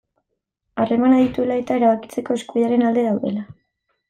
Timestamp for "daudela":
3.11-3.47